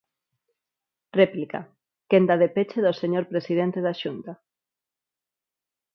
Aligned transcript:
Réplica, 1.19 1.59
quenda 2.09 2.35
de 2.41 2.47
peche 2.55 2.79
do 2.85 2.93
señor 3.01 3.25
presidente 3.31 3.79
da 3.85 3.93
Xunta. 4.01 4.33